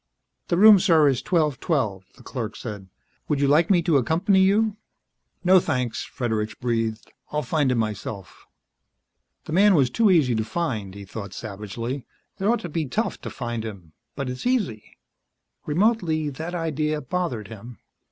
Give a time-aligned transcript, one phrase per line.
[0.47, 2.89] "The room, sir, is 1212," the clerk said.
[3.27, 4.77] "Would you like me to accompany you"
[5.43, 7.11] "No thanks," Fredericks breathed.
[7.31, 8.47] "I'll find it myself."
[9.45, 12.07] The man was too easy to find, he thought savagely.
[12.39, 14.97] It ought to be tough to find him but it's easy.
[15.67, 17.77] Remotely, that idea bothered him.